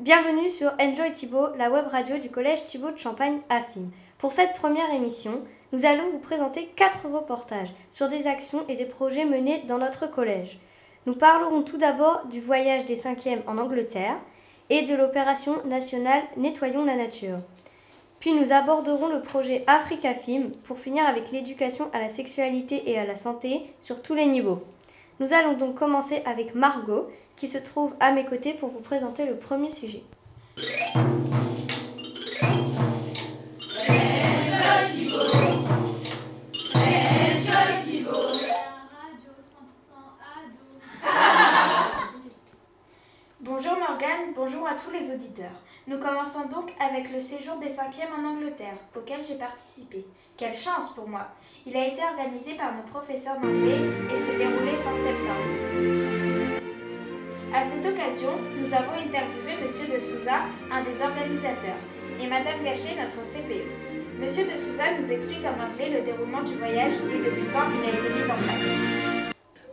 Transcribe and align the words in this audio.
bienvenue 0.00 0.48
sur 0.48 0.72
Enjoy 0.80 1.10
Thibault, 1.10 1.48
la 1.56 1.70
web 1.70 1.86
radio 1.88 2.18
du 2.18 2.30
collège 2.30 2.64
Thibault 2.64 2.92
de 2.92 2.98
Champagne 2.98 3.40
à. 3.48 3.90
Pour 4.18 4.32
cette 4.32 4.52
première 4.52 4.92
émission, 4.94 5.42
nous 5.72 5.86
allons 5.86 6.08
vous 6.12 6.20
présenter 6.20 6.66
quatre 6.76 7.08
reportages 7.08 7.74
sur 7.90 8.06
des 8.06 8.28
actions 8.28 8.64
et 8.68 8.76
des 8.76 8.84
projets 8.84 9.24
menés 9.24 9.64
dans 9.66 9.78
notre 9.78 10.08
collège. 10.08 10.60
Nous 11.06 11.14
parlerons 11.14 11.62
tout 11.62 11.78
d'abord 11.78 12.26
du 12.30 12.40
voyage 12.40 12.84
des 12.84 12.94
cinquièmes 12.94 13.42
en 13.48 13.58
Angleterre 13.58 14.16
et 14.70 14.82
de 14.82 14.94
l'opération 14.94 15.64
nationale 15.64 16.22
Nettoyons 16.36 16.84
la 16.84 16.94
nature. 16.94 17.38
Puis 18.20 18.32
nous 18.34 18.52
aborderons 18.52 19.08
le 19.08 19.20
projet 19.20 19.64
Africa 19.66 20.14
Film 20.14 20.52
pour 20.62 20.78
finir 20.78 21.06
avec 21.06 21.32
l'éducation 21.32 21.90
à 21.92 21.98
la 21.98 22.08
sexualité 22.08 22.88
et 22.88 22.98
à 22.98 23.04
la 23.04 23.16
santé 23.16 23.64
sur 23.80 24.00
tous 24.00 24.14
les 24.14 24.26
niveaux. 24.26 24.62
Nous 25.20 25.32
allons 25.32 25.54
donc 25.54 25.74
commencer 25.74 26.22
avec 26.24 26.54
Margot 26.54 27.08
qui 27.34 27.48
se 27.48 27.58
trouve 27.58 27.94
à 27.98 28.12
mes 28.12 28.24
côtés 28.24 28.54
pour 28.54 28.68
vous 28.68 28.80
présenter 28.80 29.26
le 29.26 29.36
premier 29.36 29.70
sujet. 29.70 30.02
Auditeurs. 45.14 45.62
Nous 45.86 45.98
commençons 45.98 46.46
donc 46.48 46.72
avec 46.80 47.10
le 47.12 47.20
séjour 47.20 47.56
des 47.56 47.68
cinquièmes 47.68 48.12
en 48.18 48.28
Angleterre, 48.28 48.76
auquel 48.96 49.20
j'ai 49.26 49.36
participé. 49.36 50.06
Quelle 50.36 50.54
chance 50.54 50.94
pour 50.94 51.08
moi 51.08 51.28
Il 51.66 51.76
a 51.76 51.86
été 51.86 52.02
organisé 52.02 52.54
par 52.54 52.74
nos 52.74 52.82
professeurs 52.82 53.40
d'anglais 53.40 53.80
et 54.12 54.16
s'est 54.16 54.36
déroulé 54.36 54.76
fin 54.76 54.96
septembre. 54.96 56.58
À 57.54 57.64
cette 57.64 57.84
occasion, 57.84 58.38
nous 58.56 58.72
avons 58.74 58.92
interviewé 58.92 59.62
Monsieur 59.62 59.86
de 59.92 59.98
Souza, 59.98 60.40
un 60.70 60.82
des 60.82 61.02
organisateurs, 61.02 61.80
et 62.20 62.26
Madame 62.26 62.62
Gachet, 62.62 62.96
notre 63.00 63.22
CPE. 63.22 64.20
Monsieur 64.20 64.44
de 64.44 64.56
Souza 64.56 64.98
nous 64.98 65.10
explique 65.10 65.44
en 65.44 65.58
anglais 65.64 65.90
le 65.90 66.02
déroulement 66.02 66.42
du 66.42 66.56
voyage 66.56 66.94
et 66.94 67.18
depuis 67.18 67.46
quand 67.52 67.68
il 67.70 67.88
a 67.88 67.98
été 67.98 68.14
mis 68.14 68.30
en 68.30 68.36
place. 68.36 68.97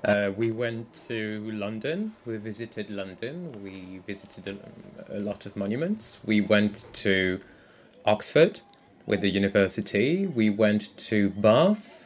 Uh, 0.06 0.32
we 0.38 0.52
went 0.52 0.94
to 1.08 1.50
London. 1.52 2.14
We 2.28 2.38
visited 2.38 2.92
London. 2.92 3.52
We 3.64 4.02
visited 4.06 4.48
a, 4.48 5.18
a, 5.18 5.20
lot 5.20 5.48
of 5.48 5.56
monuments. 5.56 6.20
We 6.24 6.42
went 6.42 6.86
to 7.06 7.40
Oxford 8.06 8.62
with 9.08 9.22
the 9.22 9.30
university. 9.30 10.28
We 10.28 10.52
went 10.52 10.96
to 11.10 11.32
Bath. 11.32 12.06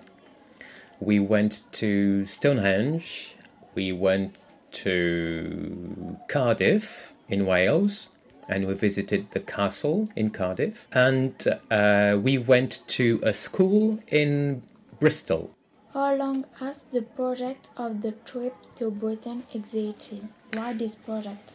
We 1.01 1.19
went 1.19 1.61
to 1.73 2.25
Stonehenge. 2.25 3.35
We 3.75 3.91
went 3.91 4.37
to 4.83 6.17
Cardiff 6.29 7.13
in 7.27 7.45
Wales 7.45 8.11
and 8.47 8.65
we 8.65 8.75
visited 8.75 9.29
the 9.31 9.41
castle 9.41 10.07
in 10.15 10.29
Cardiff. 10.29 10.87
And 10.93 11.33
uh, 11.69 12.17
we 12.21 12.37
went 12.37 12.87
to 12.87 13.19
a 13.23 13.33
school 13.33 13.99
in 14.07 14.61
Bristol. 15.01 15.53
How 15.93 16.13
long 16.15 16.45
has 16.59 16.83
the 16.83 17.01
project 17.01 17.67
of 17.75 18.03
the 18.03 18.11
trip 18.11 18.55
to 18.75 18.91
Britain 18.91 19.43
existed? 19.53 20.27
Why 20.53 20.73
this 20.73 20.93
project? 20.93 21.53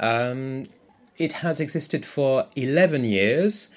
Um, 0.00 0.68
it 1.18 1.32
has 1.32 1.60
existed 1.60 2.06
for 2.06 2.46
11 2.56 3.04
years, 3.04 3.68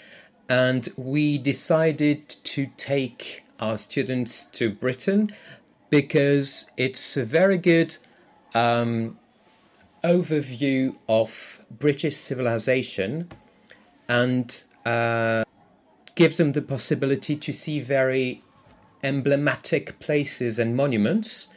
and 0.48 0.88
we 0.96 1.38
decided 1.38 2.30
to 2.30 2.68
take 2.78 3.44
our 3.60 3.78
students 3.78 4.44
to 4.54 4.70
Britain 4.70 5.32
because 5.90 6.68
it's 6.78 7.18
a 7.18 7.26
very 7.26 7.58
good 7.58 7.98
um, 8.56 9.20
overview 10.06 10.96
of 11.10 11.66
British 11.70 12.16
civilization 12.16 13.28
and 14.08 14.64
uh, 14.86 15.44
gives 16.16 16.38
them 16.38 16.54
the 16.54 16.62
possibility 16.62 17.36
to 17.36 17.52
see 17.52 17.82
very 17.82 18.42
emblematic 19.04 20.00
places 20.00 20.60
and 20.60 20.76
monuments 20.76 21.48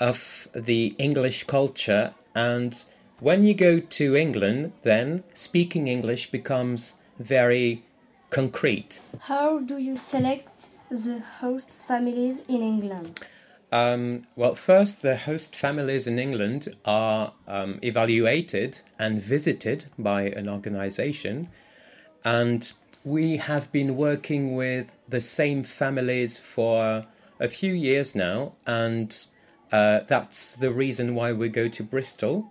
of 0.00 0.48
the 0.54 0.94
English 0.98 1.44
culture. 1.44 2.14
And 2.34 2.76
when 3.20 3.44
you 3.44 3.54
go 3.54 3.80
to 3.80 4.16
England, 4.16 4.72
then 4.82 5.24
speaking 5.34 5.88
English 5.88 6.30
becomes 6.30 6.94
very 7.18 7.84
concrete. 8.30 9.00
How 9.20 9.60
do 9.60 9.78
you 9.78 9.96
select 9.96 10.66
the 10.90 11.20
host 11.40 11.76
families 11.86 12.38
in 12.48 12.62
England? 12.62 13.20
Um, 13.72 14.26
well, 14.36 14.54
first, 14.54 15.02
the 15.02 15.16
host 15.16 15.56
families 15.56 16.06
in 16.06 16.18
England 16.18 16.76
are 16.84 17.32
um, 17.48 17.80
evaluated 17.82 18.80
and 18.98 19.20
visited 19.20 19.86
by 19.98 20.22
an 20.22 20.48
organization, 20.48 21.48
and 22.24 22.72
we 23.04 23.36
have 23.36 23.70
been 23.70 23.96
working 23.96 24.56
with 24.56 24.90
the 25.08 25.20
same 25.20 25.62
families 25.62 26.38
for 26.38 27.04
a 27.38 27.48
few 27.48 27.72
years 27.72 28.14
now, 28.14 28.54
and 28.66 29.26
uh, 29.72 30.00
that's 30.06 30.56
the 30.56 30.72
reason 30.72 31.14
why 31.14 31.32
we 31.32 31.48
go 31.48 31.68
to 31.68 31.82
Bristol. 31.82 32.50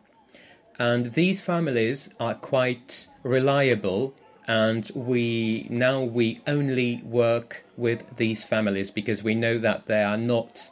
And 0.80 1.14
these 1.14 1.42
families 1.42 2.10
are 2.20 2.36
quite 2.36 3.08
reliable 3.24 4.14
and 4.48 4.92
we 4.94 5.68
now 5.70 6.02
we 6.02 6.42
only 6.48 7.02
work 7.04 7.64
with 7.78 8.04
these 8.18 8.44
families 8.44 8.92
because 8.92 9.24
we 9.24 9.36
know 9.36 9.58
that 9.58 9.86
there 9.86 10.08
are 10.08 10.18
not 10.18 10.70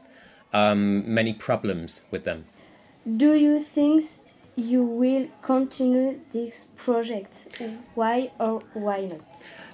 um, 0.54 1.14
many 1.14 1.34
problems 1.34 2.02
with 2.12 2.24
them. 2.26 2.46
Do 3.18 3.34
you 3.34 3.60
think 3.62 4.06
you 4.56 4.84
will 4.84 5.28
continue 5.42 6.20
this 6.34 6.68
project? 6.76 7.62
Why 7.96 8.32
or 8.40 8.62
why 8.74 9.06
not? 9.06 9.22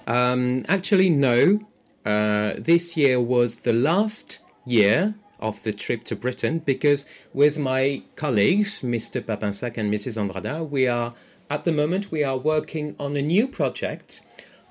Um, 0.08 0.64
actually, 0.68 1.10
no. 1.10 1.60
Uh, 2.04 2.54
this 2.56 2.96
year 2.96 3.20
was 3.20 3.58
the 3.58 3.74
last 3.74 4.38
year 4.64 5.14
of 5.38 5.62
the 5.62 5.72
trip 5.72 6.04
to 6.04 6.16
Britain 6.16 6.60
because 6.60 7.04
with 7.34 7.58
my 7.58 8.02
colleagues, 8.16 8.80
Mr. 8.80 9.22
Papinsac 9.22 9.76
and 9.76 9.92
Mrs. 9.92 10.16
Andrada, 10.16 10.66
we 10.68 10.88
are 10.88 11.12
at 11.50 11.64
the 11.64 11.72
moment 11.72 12.10
we 12.10 12.24
are 12.24 12.38
working 12.38 12.96
on 12.98 13.16
a 13.16 13.22
new 13.22 13.46
project 13.46 14.22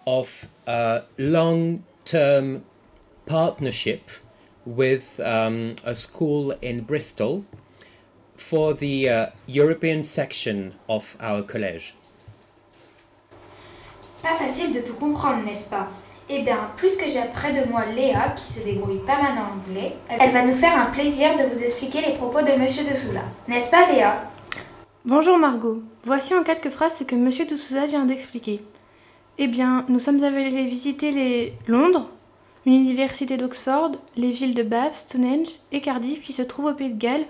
of 0.08 0.48
uh, 0.66 1.02
long-term 1.20 2.66
partnership 3.28 4.10
with 4.66 5.20
um, 5.20 5.76
a 5.84 5.94
school 5.94 6.52
in 6.62 6.82
Bristol 6.82 7.46
for 8.36 8.74
the 8.74 9.10
uh, 9.10 9.28
European 9.46 10.04
section 10.04 10.74
of 10.90 11.16
our 11.20 11.44
collège. 11.44 11.92
Pas 14.28 14.46
facile 14.46 14.74
de 14.74 14.82
tout 14.82 14.96
comprendre, 14.96 15.46
n'est-ce 15.46 15.70
pas? 15.70 15.88
Eh 16.28 16.42
bien, 16.42 16.70
puisque 16.76 17.08
j'ai 17.08 17.22
près 17.34 17.54
de 17.54 17.70
moi 17.70 17.86
Léa, 17.96 18.28
qui 18.36 18.44
se 18.44 18.60
débrouille 18.60 19.00
pas 19.06 19.22
mal 19.22 19.32
en 19.38 19.72
anglais, 19.72 19.96
elle 20.10 20.32
va 20.32 20.44
nous 20.44 20.54
faire 20.54 20.78
un 20.78 20.88
plaisir 20.88 21.38
de 21.38 21.44
vous 21.44 21.64
expliquer 21.64 22.02
les 22.02 22.16
propos 22.16 22.42
de 22.42 22.60
Monsieur 22.62 22.84
de 22.84 22.94
Souza. 22.94 23.22
N'est-ce 23.48 23.72
pas, 23.72 23.90
Léa? 23.90 24.30
Bonjour 25.06 25.38
Margot. 25.38 25.82
Voici 26.04 26.36
en 26.36 26.44
quelques 26.44 26.72
phrases 26.72 26.98
ce 26.98 27.06
que 27.06 27.16
Monsieur 27.16 27.46
de 27.46 27.56
Souza 27.56 27.88
vient 27.88 28.04
d'expliquer. 28.04 28.62
Eh 29.38 29.48
bien, 29.48 29.86
nous 29.88 30.00
sommes 30.00 30.22
allés 30.22 30.66
visiter 30.66 31.12
les 31.12 31.54
Londres, 31.70 32.10
l'université 32.66 33.38
d'Oxford, 33.38 33.92
les 34.18 34.32
villes 34.32 34.56
de 34.56 34.64
Bath, 34.64 34.94
Stonehenge 34.94 35.56
et 35.72 35.80
Cardiff 35.80 36.22
qui 36.22 36.34
se 36.34 36.42
trouvent 36.42 36.66
au 36.66 36.74
Pays 36.74 36.92
de 36.92 37.00
Galles, 37.00 37.28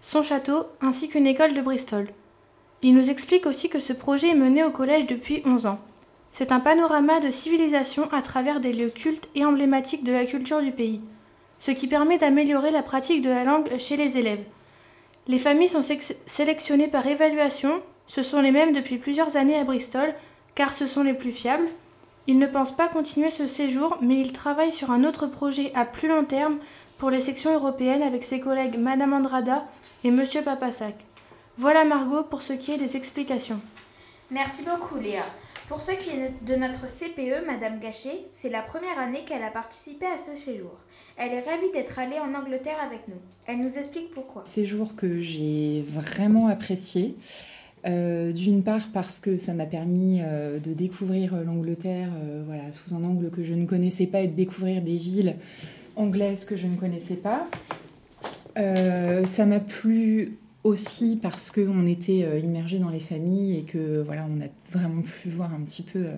son 0.00 0.22
château 0.22 0.66
ainsi 0.80 1.08
qu'une 1.08 1.26
école 1.26 1.54
de 1.54 1.60
Bristol. 1.60 2.06
Il 2.82 2.94
nous 2.94 3.10
explique 3.10 3.46
aussi 3.46 3.68
que 3.68 3.80
ce 3.80 3.92
projet 3.92 4.28
est 4.28 4.34
mené 4.34 4.62
au 4.62 4.70
collège 4.70 5.06
depuis 5.06 5.42
11 5.44 5.66
ans. 5.66 5.80
C'est 6.32 6.52
un 6.52 6.60
panorama 6.60 7.20
de 7.20 7.30
civilisation 7.30 8.08
à 8.12 8.22
travers 8.22 8.60
des 8.60 8.72
lieux 8.72 8.90
cultes 8.90 9.28
et 9.34 9.44
emblématiques 9.44 10.04
de 10.04 10.12
la 10.12 10.26
culture 10.26 10.60
du 10.60 10.72
pays, 10.72 11.00
ce 11.58 11.70
qui 11.70 11.86
permet 11.86 12.18
d'améliorer 12.18 12.70
la 12.70 12.82
pratique 12.82 13.22
de 13.22 13.30
la 13.30 13.44
langue 13.44 13.78
chez 13.78 13.96
les 13.96 14.18
élèves. 14.18 14.44
Les 15.28 15.38
familles 15.38 15.68
sont 15.68 15.82
sélectionnées 16.26 16.88
par 16.88 17.06
évaluation, 17.06 17.82
ce 18.06 18.22
sont 18.22 18.40
les 18.40 18.52
mêmes 18.52 18.72
depuis 18.72 18.98
plusieurs 18.98 19.36
années 19.36 19.58
à 19.58 19.64
Bristol, 19.64 20.14
car 20.54 20.74
ce 20.74 20.86
sont 20.86 21.02
les 21.02 21.14
plus 21.14 21.32
fiables. 21.32 21.66
Il 22.28 22.38
ne 22.38 22.46
pense 22.46 22.74
pas 22.74 22.88
continuer 22.88 23.30
ce 23.30 23.46
séjour, 23.46 23.98
mais 24.00 24.16
il 24.16 24.32
travaille 24.32 24.72
sur 24.72 24.90
un 24.90 25.04
autre 25.04 25.26
projet 25.26 25.72
à 25.74 25.84
plus 25.84 26.08
long 26.08 26.24
terme 26.24 26.58
pour 26.98 27.10
les 27.10 27.20
sections 27.20 27.54
européennes 27.54 28.02
avec 28.02 28.24
ses 28.24 28.40
collègues 28.40 28.78
Madame 28.78 29.12
Andrada 29.12 29.64
et 30.04 30.10
Monsieur 30.10 30.42
Papassac. 30.42 30.94
Voilà 31.56 31.84
Margot 31.84 32.22
pour 32.22 32.42
ce 32.42 32.52
qui 32.52 32.72
est 32.72 32.78
des 32.78 32.96
explications. 32.96 33.60
Merci 34.30 34.64
beaucoup 34.64 34.98
Léa. 34.98 35.22
Pour 35.68 35.82
ce 35.82 35.90
qui 35.90 36.10
est 36.10 36.32
de 36.46 36.54
notre 36.54 36.86
CPE, 36.86 37.44
Madame 37.44 37.80
Gachet, 37.80 38.26
c'est 38.30 38.50
la 38.50 38.62
première 38.62 39.00
année 39.00 39.24
qu'elle 39.26 39.42
a 39.42 39.50
participé 39.50 40.06
à 40.06 40.16
ce 40.16 40.36
séjour. 40.36 40.76
Elle 41.16 41.32
est 41.32 41.40
ravie 41.40 41.70
d'être 41.72 41.98
allée 41.98 42.20
en 42.20 42.38
Angleterre 42.38 42.76
avec 42.80 43.08
nous. 43.08 43.16
Elle 43.48 43.58
nous 43.58 43.76
explique 43.76 44.12
pourquoi. 44.12 44.44
Séjour 44.44 44.94
que 44.94 45.20
j'ai 45.20 45.84
vraiment 45.88 46.46
apprécié. 46.46 47.16
Euh, 47.84 48.32
d'une 48.32 48.62
part 48.62 48.88
parce 48.92 49.20
que 49.20 49.36
ça 49.36 49.54
m'a 49.54 49.66
permis 49.66 50.20
euh, 50.20 50.58
de 50.58 50.72
découvrir 50.72 51.36
l'Angleterre 51.44 52.08
euh, 52.16 52.42
voilà, 52.44 52.72
sous 52.72 52.94
un 52.94 53.04
angle 53.04 53.30
que 53.30 53.44
je 53.44 53.54
ne 53.54 53.64
connaissais 53.64 54.06
pas 54.06 54.22
et 54.22 54.26
de 54.26 54.34
découvrir 54.34 54.82
des 54.82 54.96
villes 54.96 55.36
anglaises 55.94 56.44
que 56.44 56.56
je 56.56 56.66
ne 56.66 56.76
connaissais 56.76 57.16
pas. 57.16 57.46
ça 58.56 59.46
m'a 59.46 59.60
plu 59.60 60.38
aussi 60.66 61.18
parce 61.20 61.50
qu'on 61.50 61.86
était 61.86 62.24
euh, 62.24 62.38
immergé 62.38 62.78
dans 62.78 62.90
les 62.90 63.00
familles 63.00 63.58
et 63.58 63.62
que 63.62 64.02
voilà, 64.02 64.26
on 64.28 64.40
a 64.40 64.48
vraiment 64.70 65.02
pu 65.02 65.30
voir 65.30 65.54
un 65.54 65.60
petit 65.60 65.82
peu 65.82 66.00
euh, 66.00 66.14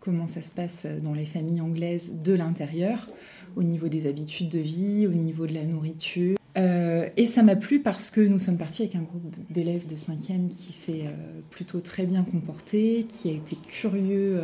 comment 0.00 0.26
ça 0.26 0.42
se 0.42 0.50
passe 0.50 0.86
dans 1.02 1.14
les 1.14 1.26
familles 1.26 1.60
anglaises 1.60 2.22
de 2.22 2.32
l'intérieur, 2.32 3.08
au 3.56 3.62
niveau 3.62 3.88
des 3.88 4.06
habitudes 4.06 4.48
de 4.48 4.60
vie, 4.60 5.06
au 5.06 5.12
niveau 5.12 5.46
de 5.46 5.54
la 5.54 5.64
nourriture. 5.64 6.38
Euh, 6.56 7.08
et 7.16 7.26
ça 7.26 7.42
m'a 7.42 7.56
plu 7.56 7.80
parce 7.80 8.10
que 8.10 8.20
nous 8.20 8.38
sommes 8.38 8.58
partis 8.58 8.82
avec 8.82 8.94
un 8.94 9.02
groupe 9.02 9.34
d'élèves 9.50 9.86
de 9.86 9.96
5e 9.96 10.48
qui 10.48 10.72
s'est 10.72 11.04
plutôt 11.50 11.80
très 11.80 12.04
bien 12.04 12.24
comporté, 12.24 13.06
qui 13.08 13.28
a 13.28 13.32
été 13.32 13.56
curieux 13.56 14.40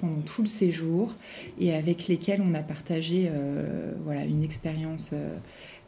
pendant 0.00 0.22
tout 0.22 0.42
le 0.42 0.48
séjour 0.48 1.14
et 1.60 1.74
avec 1.74 2.08
lesquels 2.08 2.40
on 2.40 2.54
a 2.54 2.62
partagé 2.62 3.30
voilà, 4.04 4.24
une 4.24 4.42
expérience 4.42 5.14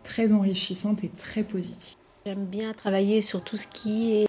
très 0.05 0.33
enrichissante 0.33 1.03
et 1.03 1.11
très 1.17 1.43
positive. 1.43 1.97
J'aime 2.27 2.47
bien 2.47 2.73
travailler 2.73 3.21
sur 3.21 3.45
tout 3.45 3.59
ce 3.59 3.67
qui 3.67 4.15
est... 4.23 4.29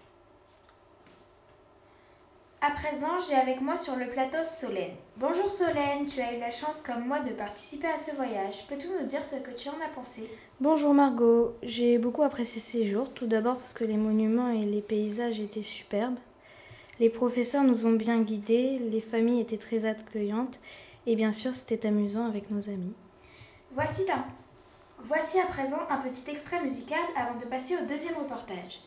À 2.60 2.70
présent, 2.72 3.18
j'ai 3.26 3.34
avec 3.34 3.62
moi 3.62 3.74
sur 3.74 3.96
le 3.96 4.06
plateau 4.06 4.44
Solène. 4.44 4.92
Bonjour 5.16 5.48
Solène, 5.48 6.04
tu 6.04 6.20
as 6.20 6.34
eu 6.34 6.38
la 6.38 6.50
chance 6.50 6.82
comme 6.82 7.06
moi 7.06 7.20
de 7.20 7.30
participer 7.30 7.86
à 7.86 7.96
ce 7.96 8.14
voyage. 8.14 8.66
Peux-tu 8.68 8.88
nous 8.88 9.06
dire 9.06 9.24
ce 9.24 9.36
que 9.36 9.50
tu 9.50 9.70
en 9.70 9.80
as 9.82 9.88
pensé? 9.94 10.30
Bonjour 10.60 10.92
Margot, 10.92 11.56
j'ai 11.62 11.96
beaucoup 11.96 12.22
apprécié 12.22 12.60
ces 12.60 12.84
jours, 12.84 13.14
tout 13.14 13.26
d'abord 13.26 13.56
parce 13.56 13.72
que 13.72 13.84
les 13.84 13.96
monuments 13.96 14.50
et 14.50 14.60
les 14.60 14.82
paysages 14.82 15.40
étaient 15.40 15.62
superbes. 15.62 16.18
Les 17.00 17.08
professeurs 17.08 17.64
nous 17.64 17.86
ont 17.86 17.92
bien 17.92 18.20
guidés, 18.20 18.78
les 18.78 19.00
familles 19.00 19.40
étaient 19.40 19.56
très 19.56 19.86
accueillantes 19.86 20.60
et 21.06 21.16
bien 21.16 21.32
sûr 21.32 21.54
c'était 21.54 21.86
amusant 21.86 22.26
avec 22.26 22.50
nos 22.50 22.68
amis. 22.68 22.92
Voici 23.72 24.04
d'un 24.04 24.26
Voici 25.04 25.40
à 25.40 25.46
présent 25.46 25.80
un 25.90 25.98
petit 25.98 26.30
extrait 26.30 26.62
musical 26.62 26.98
avant 27.16 27.38
de 27.38 27.44
passer 27.44 27.76
au 27.76 27.86
deuxième 27.86 28.16
reportage. 28.16 28.80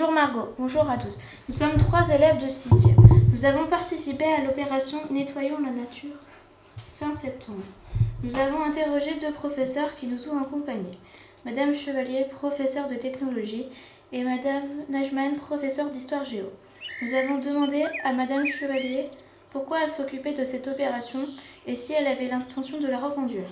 Bonjour 0.00 0.14
Margot, 0.14 0.54
bonjour 0.58 0.90
à 0.90 0.96
tous. 0.96 1.18
Nous 1.46 1.54
sommes 1.54 1.76
trois 1.76 2.08
élèves 2.08 2.38
de 2.38 2.46
6e. 2.46 2.96
Nous 3.34 3.44
avons 3.44 3.66
participé 3.66 4.24
à 4.24 4.42
l'opération 4.42 4.98
Nettoyons 5.10 5.60
la 5.62 5.72
nature 5.72 6.16
fin 6.94 7.12
septembre. 7.12 7.60
Nous 8.22 8.34
avons 8.36 8.64
interrogé 8.64 9.16
deux 9.20 9.32
professeurs 9.32 9.94
qui 9.94 10.06
nous 10.06 10.30
ont 10.30 10.40
accompagnés. 10.40 10.96
Madame 11.44 11.74
Chevalier, 11.74 12.24
professeure 12.32 12.88
de 12.88 12.94
technologie, 12.94 13.66
et 14.10 14.24
Madame 14.24 14.62
Najman, 14.88 15.36
professeure 15.36 15.90
d'histoire 15.90 16.24
géo. 16.24 16.46
Nous 17.02 17.12
avons 17.12 17.36
demandé 17.36 17.84
à 18.02 18.14
Madame 18.14 18.46
Chevalier 18.46 19.10
pourquoi 19.50 19.80
elle 19.82 19.90
s'occupait 19.90 20.32
de 20.32 20.46
cette 20.46 20.66
opération 20.66 21.28
et 21.66 21.76
si 21.76 21.92
elle 21.92 22.06
avait 22.06 22.28
l'intention 22.28 22.80
de 22.80 22.88
la 22.88 23.00
reconduire. 23.00 23.50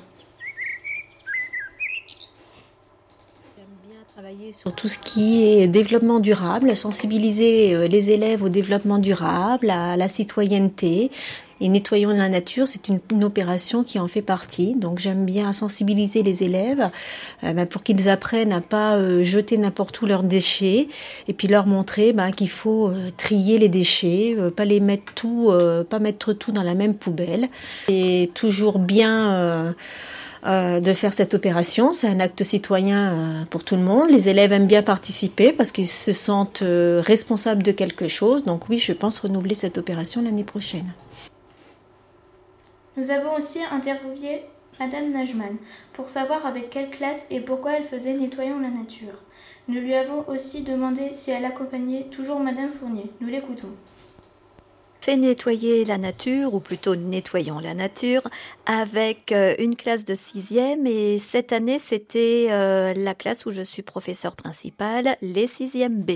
Travailler 4.20 4.52
sur 4.52 4.74
tout 4.74 4.88
ce 4.88 4.98
qui 4.98 5.44
est 5.44 5.68
développement 5.68 6.18
durable, 6.18 6.76
sensibiliser 6.76 7.72
euh, 7.72 7.86
les 7.86 8.10
élèves 8.10 8.42
au 8.42 8.48
développement 8.48 8.98
durable, 8.98 9.70
à 9.70 9.96
la 9.96 10.08
citoyenneté. 10.08 11.12
Et 11.60 11.68
nettoyons 11.68 12.10
la 12.10 12.28
nature, 12.28 12.66
c'est 12.66 12.88
une, 12.88 13.22
opération 13.22 13.84
qui 13.84 14.00
en 14.00 14.08
fait 14.08 14.22
partie. 14.22 14.74
Donc 14.74 14.98
j'aime 14.98 15.24
bien 15.24 15.52
sensibiliser 15.52 16.24
les 16.24 16.42
élèves 16.42 16.90
euh, 17.44 17.52
bah, 17.52 17.64
pour 17.64 17.84
qu'ils 17.84 18.08
apprennent 18.08 18.52
à 18.52 18.60
pas 18.60 18.96
euh, 18.96 19.22
jeter 19.22 19.56
n'importe 19.56 20.02
où 20.02 20.06
leurs 20.06 20.24
déchets 20.24 20.88
et 21.28 21.32
puis 21.32 21.46
leur 21.46 21.68
montrer 21.68 22.12
bah, 22.12 22.32
qu'il 22.32 22.50
faut 22.50 22.90
trier 23.16 23.58
les 23.58 23.68
déchets, 23.68 24.36
pas 24.56 24.64
les 24.64 24.80
mettre 24.80 25.12
tout, 25.14 25.52
pas 25.88 26.00
mettre 26.00 26.32
tout 26.32 26.50
dans 26.50 26.64
la 26.64 26.74
même 26.74 26.94
poubelle. 26.94 27.48
Et 27.86 28.32
toujours 28.34 28.80
bien 28.80 29.74
euh, 30.46 30.80
de 30.80 30.94
faire 30.94 31.12
cette 31.12 31.34
opération. 31.34 31.92
C'est 31.92 32.06
un 32.06 32.20
acte 32.20 32.42
citoyen 32.42 33.12
euh, 33.12 33.44
pour 33.50 33.64
tout 33.64 33.76
le 33.76 33.82
monde. 33.82 34.10
Les 34.10 34.28
élèves 34.28 34.52
aiment 34.52 34.66
bien 34.66 34.82
participer 34.82 35.52
parce 35.52 35.72
qu'ils 35.72 35.88
se 35.88 36.12
sentent 36.12 36.62
euh, 36.62 37.02
responsables 37.04 37.62
de 37.62 37.72
quelque 37.72 38.08
chose. 38.08 38.44
Donc 38.44 38.68
oui, 38.68 38.78
je 38.78 38.92
pense 38.92 39.18
renouveler 39.18 39.54
cette 39.54 39.78
opération 39.78 40.22
l'année 40.22 40.44
prochaine. 40.44 40.92
Nous 42.96 43.10
avons 43.10 43.36
aussi 43.36 43.60
interviewé 43.70 44.42
Madame 44.80 45.10
Najman 45.10 45.56
pour 45.92 46.08
savoir 46.08 46.46
avec 46.46 46.70
quelle 46.70 46.90
classe 46.90 47.26
et 47.30 47.40
pourquoi 47.40 47.72
elle 47.72 47.84
faisait 47.84 48.14
Nettoyons 48.14 48.60
la 48.60 48.70
nature. 48.70 49.22
Nous 49.66 49.80
lui 49.80 49.94
avons 49.94 50.24
aussi 50.28 50.62
demandé 50.62 51.12
si 51.12 51.30
elle 51.30 51.44
accompagnait 51.44 52.04
toujours 52.10 52.40
Madame 52.40 52.72
Fournier. 52.72 53.10
Nous 53.20 53.28
l'écoutons 53.28 53.72
nettoyer 55.16 55.84
la 55.84 55.98
nature, 55.98 56.54
ou 56.54 56.60
plutôt 56.60 56.96
nettoyons 56.96 57.58
la 57.58 57.74
nature, 57.74 58.22
avec 58.66 59.32
euh, 59.32 59.54
une 59.58 59.76
classe 59.76 60.04
de 60.04 60.14
sixième. 60.14 60.86
Et 60.86 61.18
cette 61.18 61.52
année, 61.52 61.78
c'était 61.78 62.48
euh, 62.50 62.94
la 62.94 63.14
classe 63.14 63.46
où 63.46 63.50
je 63.50 63.62
suis 63.62 63.82
professeur 63.82 64.36
principal, 64.36 65.16
les 65.22 65.46
sixièmes 65.46 66.02
B. 66.02 66.12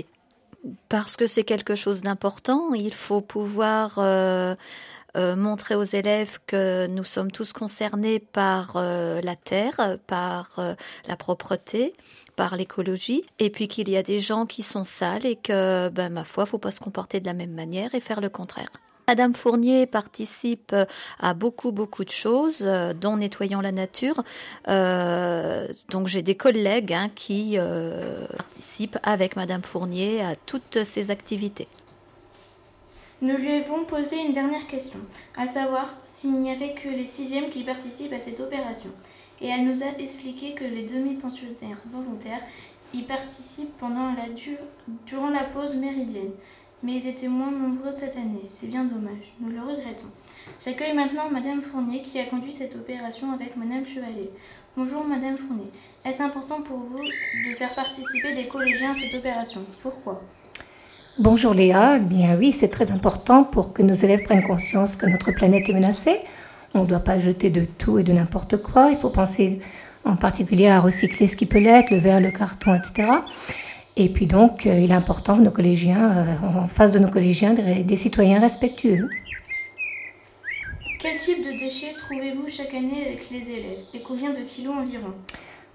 Parce 0.87 1.17
que 1.17 1.27
c'est 1.27 1.43
quelque 1.43 1.75
chose 1.75 2.01
d'important, 2.01 2.73
il 2.73 2.93
faut 2.93 3.19
pouvoir 3.19 3.99
euh, 3.99 4.55
euh, 5.15 5.35
montrer 5.35 5.75
aux 5.75 5.83
élèves 5.83 6.39
que 6.47 6.87
nous 6.87 7.03
sommes 7.03 7.29
tous 7.29 7.53
concernés 7.53 8.17
par 8.17 8.73
euh, 8.77 9.21
la 9.21 9.35
terre, 9.35 9.99
par 10.07 10.49
euh, 10.57 10.73
la 11.07 11.15
propreté, 11.15 11.93
par 12.35 12.55
l'écologie, 12.55 13.23
et 13.37 13.51
puis 13.51 13.67
qu'il 13.67 13.89
y 13.89 13.97
a 13.97 14.01
des 14.01 14.19
gens 14.19 14.47
qui 14.47 14.63
sont 14.63 14.83
sales 14.83 15.27
et 15.27 15.35
que, 15.35 15.89
ben, 15.89 16.09
ma 16.09 16.23
foi, 16.23 16.47
faut 16.47 16.57
pas 16.57 16.71
se 16.71 16.79
comporter 16.79 17.19
de 17.19 17.27
la 17.27 17.33
même 17.33 17.53
manière 17.53 17.93
et 17.93 17.99
faire 17.99 18.21
le 18.21 18.29
contraire. 18.29 18.69
Madame 19.07 19.35
Fournier 19.35 19.85
participe 19.85 20.73
à 21.19 21.33
beaucoup 21.33 21.73
beaucoup 21.73 22.05
de 22.05 22.09
choses, 22.09 22.65
dont 23.01 23.17
nettoyant 23.17 23.59
la 23.59 23.73
nature. 23.73 24.23
donc 24.65 26.07
j'ai 26.07 26.21
des 26.21 26.35
collègues 26.35 26.93
hein, 26.93 27.09
qui 27.13 27.57
participent 28.37 28.97
avec 29.03 29.35
Madame 29.35 29.61
Fournier 29.61 30.21
à 30.21 30.37
toutes 30.37 30.85
ces 30.85 31.11
activités. 31.11 31.67
Nous 33.23 33.37
lui 33.37 33.53
avons 33.53 33.85
posé 33.85 34.17
une 34.19 34.33
dernière 34.33 34.67
question, 34.67 34.99
à 35.37 35.47
savoir 35.47 35.95
s'il 36.03 36.41
n'y 36.41 36.51
avait 36.51 36.73
que 36.73 36.89
les 36.89 37.05
sixièmes 37.05 37.49
qui 37.49 37.63
participent 37.63 38.11
à 38.11 38.19
cette 38.19 38.41
opération. 38.41 38.89
Et 39.39 39.47
elle 39.47 39.63
nous 39.63 39.81
a 39.81 39.97
expliqué 39.97 40.53
que 40.53 40.65
les 40.65 40.83
demi-pensionnaires 40.83 41.81
volontaires 41.89 42.43
y 42.93 43.03
participent 43.03 43.77
pendant 43.77 44.11
la 44.11 44.25
durant 45.07 45.29
la 45.29 45.45
pause 45.45 45.73
méridienne. 45.75 46.33
Mais 46.83 46.95
ils 46.95 47.07
étaient 47.07 47.29
moins 47.29 47.51
nombreux 47.51 47.93
cette 47.93 48.17
année. 48.17 48.41
C'est 48.43 48.67
bien 48.67 48.83
dommage. 48.83 49.31
Nous 49.39 49.51
le 49.51 49.61
regrettons. 49.61 50.11
J'accueille 50.61 50.93
maintenant 50.93 51.29
Madame 51.31 51.61
Fournier 51.61 52.01
qui 52.01 52.19
a 52.19 52.25
conduit 52.25 52.51
cette 52.51 52.75
opération 52.75 53.31
avec 53.31 53.55
Madame 53.55 53.85
Chevalier. 53.85 54.31
Bonjour 54.75 55.05
Madame 55.05 55.37
Fournier. 55.37 55.71
Est-ce 56.03 56.21
important 56.21 56.61
pour 56.61 56.79
vous 56.79 56.99
de 56.99 57.55
faire 57.55 57.73
participer 57.73 58.33
des 58.33 58.49
collégiens 58.49 58.91
à 58.91 58.95
cette 58.95 59.13
opération? 59.13 59.61
Pourquoi? 59.81 60.21
Bonjour 61.19 61.53
Léa, 61.53 61.99
bien 61.99 62.35
oui, 62.39 62.51
c'est 62.51 62.69
très 62.69 62.91
important 62.91 63.43
pour 63.43 63.71
que 63.71 63.83
nos 63.83 63.93
élèves 63.93 64.23
prennent 64.23 64.41
conscience 64.41 64.95
que 64.95 65.05
notre 65.05 65.31
planète 65.31 65.69
est 65.69 65.73
menacée. 65.73 66.17
On 66.73 66.81
ne 66.81 66.85
doit 66.87 67.01
pas 67.01 67.19
jeter 67.19 67.51
de 67.51 67.65
tout 67.65 67.99
et 67.99 68.03
de 68.03 68.11
n'importe 68.11 68.57
quoi. 68.57 68.89
Il 68.89 68.97
faut 68.97 69.11
penser 69.11 69.59
en 70.05 70.15
particulier 70.15 70.69
à 70.69 70.79
recycler 70.79 71.27
ce 71.27 71.35
qui 71.35 71.45
peut 71.45 71.59
l'être, 71.59 71.91
le 71.91 71.97
verre, 71.97 72.19
le 72.19 72.31
carton, 72.31 72.73
etc. 72.73 73.09
Et 73.95 74.09
puis 74.09 74.25
donc, 74.25 74.65
euh, 74.65 74.79
il 74.79 74.89
est 74.89 74.95
important 74.95 75.37
que 75.37 75.43
nos 75.43 75.51
collégiens, 75.51 76.17
euh, 76.17 76.35
en 76.63 76.65
face 76.65 76.91
de 76.91 76.97
nos 76.97 77.09
collégiens, 77.09 77.53
des 77.53 77.95
citoyens 77.95 78.39
respectueux. 78.39 79.07
Quel 80.97 81.17
type 81.17 81.45
de 81.45 81.59
déchets 81.59 81.93
trouvez-vous 81.95 82.47
chaque 82.47 82.73
année 82.73 83.05
avec 83.05 83.29
les 83.29 83.51
élèves 83.51 83.85
et 83.93 83.99
combien 83.99 84.31
de 84.31 84.39
kilos 84.39 84.73
environ? 84.75 85.13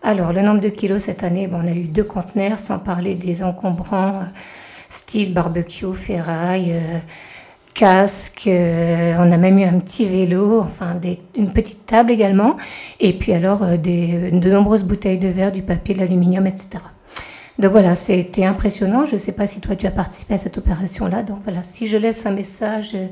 Alors, 0.03 0.33
le 0.33 0.43
nombre 0.43 0.61
de 0.61 0.69
kilos 0.69 1.03
cette 1.03 1.23
année, 1.23 1.49
on 1.53 1.65
a 1.65 1.73
eu 1.73 1.85
deux 1.85 2.03
conteneurs, 2.03 2.59
sans 2.59 2.81
parler 2.81 3.15
des 3.15 3.45
encombrants. 3.45 4.23
Euh, 4.89 4.91
style 4.91 5.35
barbecue, 5.35 5.95
ferraille, 5.95 6.75
casque, 7.79 8.49
euh, 8.49 9.15
on 9.21 9.31
a 9.31 9.37
même 9.37 9.57
eu 9.59 9.63
un 9.63 9.79
petit 9.79 10.05
vélo, 10.05 10.61
enfin 10.61 11.01
une 11.37 11.53
petite 11.53 11.87
table 11.87 12.11
également, 12.11 12.57
et 12.99 13.17
puis 13.17 13.33
alors 13.33 13.63
euh, 13.63 13.77
de 13.77 14.51
nombreuses 14.51 14.83
bouteilles 14.83 15.19
de 15.19 15.29
verre, 15.29 15.53
du 15.53 15.63
papier, 15.63 15.95
de 15.95 16.01
l'aluminium, 16.01 16.45
etc. 16.49 16.83
Donc 17.61 17.71
voilà, 17.71 17.95
c'était 17.95 18.45
impressionnant. 18.45 19.05
Je 19.05 19.15
ne 19.15 19.21
sais 19.21 19.33
pas 19.33 19.47
si 19.47 19.61
toi 19.61 19.77
tu 19.77 19.87
as 19.87 19.93
participé 19.93 20.35
à 20.35 20.39
cette 20.39 20.59
opération-là. 20.59 21.23
Donc 21.23 21.39
voilà, 21.45 21.63
si 21.63 21.87
je 21.87 21.97
laisse 21.97 22.27
un 22.27 22.33
message 22.33 22.97
euh, 22.97 23.07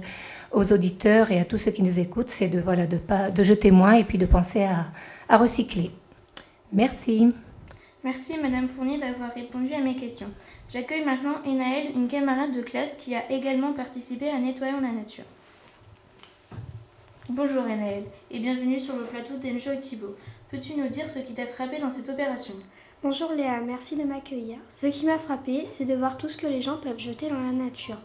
aux 0.50 0.72
auditeurs 0.72 1.30
et 1.30 1.38
à 1.38 1.44
tous 1.44 1.58
ceux 1.58 1.70
qui 1.70 1.82
nous 1.82 2.00
écoutent, 2.00 2.28
c'est 2.28 2.48
de 2.48 2.60
voilà 2.60 2.86
de 2.86 2.98
de 3.34 3.42
jeter 3.44 3.70
moins 3.70 3.92
et 3.92 4.04
puis 4.04 4.18
de 4.18 4.26
penser 4.26 4.64
à, 4.64 4.86
à 5.28 5.38
recycler. 5.38 5.92
Merci. 6.72 7.32
Merci 8.02 8.34
Madame 8.40 8.68
Fournier 8.68 8.98
d'avoir 8.98 9.32
répondu 9.32 9.72
à 9.74 9.80
mes 9.80 9.96
questions. 9.96 10.30
J'accueille 10.68 11.04
maintenant 11.04 11.36
Enaël, 11.46 11.92
une 11.94 12.08
camarade 12.08 12.50
de 12.50 12.60
classe 12.60 12.96
qui 12.96 13.14
a 13.14 13.30
également 13.30 13.72
participé 13.72 14.28
à 14.30 14.38
Nettoyons 14.40 14.80
la 14.80 14.90
nature. 14.90 15.22
Bonjour 17.28 17.62
Enaël 17.62 18.02
et 18.32 18.40
bienvenue 18.40 18.80
sur 18.80 18.96
le 18.96 19.04
plateau 19.04 19.34
d'Enjoy 19.36 19.78
Thibault. 19.78 20.16
Peux-tu 20.50 20.74
nous 20.74 20.88
dire 20.88 21.08
ce 21.08 21.20
qui 21.20 21.34
t'a 21.34 21.46
frappé 21.46 21.78
dans 21.78 21.90
cette 21.90 22.08
opération? 22.08 22.54
Bonjour 23.04 23.30
Léa, 23.30 23.60
merci 23.60 23.94
de 23.94 24.02
m'accueillir. 24.02 24.58
Ce 24.68 24.88
qui 24.88 25.06
m'a 25.06 25.18
frappé, 25.18 25.66
c'est 25.66 25.84
de 25.84 25.94
voir 25.94 26.18
tout 26.18 26.28
ce 26.28 26.36
que 26.36 26.48
les 26.48 26.62
gens 26.62 26.78
peuvent 26.78 26.98
jeter 26.98 27.28
dans 27.28 27.40
la 27.40 27.52
nature. 27.52 27.98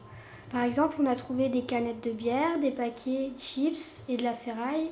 Par 0.51 0.61
exemple, 0.61 0.97
on 0.99 1.07
a 1.07 1.15
trouvé 1.15 1.49
des 1.49 1.63
canettes 1.63 2.03
de 2.03 2.11
bière, 2.11 2.59
des 2.59 2.71
paquets 2.71 3.31
de 3.35 3.39
chips 3.39 4.03
et 4.07 4.17
de 4.17 4.23
la 4.23 4.35
ferraille 4.35 4.91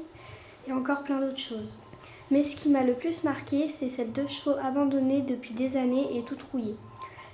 et 0.68 0.72
encore 0.72 1.04
plein 1.04 1.20
d'autres 1.20 1.38
choses. 1.38 1.78
Mais 2.32 2.42
ce 2.42 2.56
qui 2.56 2.70
m'a 2.70 2.84
le 2.84 2.96
plus 2.96 3.24
marqué, 3.24 3.70
c'est 3.70 3.90
cette 3.90 4.14
deux 4.14 4.26
chevaux 4.26 4.58
abandonnée 4.60 5.22
depuis 5.22 5.54
des 5.54 5.78
années 5.78 6.18
et 6.18 6.24
toute 6.24 6.42
rouillée. 6.42 6.76